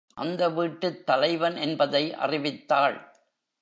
அந்த 0.13 0.49
வீட்டுத் 0.49 1.05
தலைவன் 1.05 1.55
என்பதை 1.55 2.15
அறிவித்தாள். 2.15 2.97